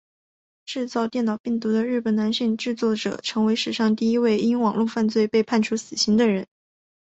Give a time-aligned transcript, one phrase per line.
[0.65, 6.47] 制作电脑病毒的日本男性制作者成为史上第一位因网路犯罪被判处死刑的人。